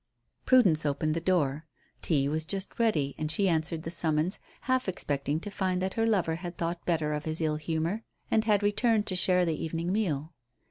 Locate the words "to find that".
5.39-5.93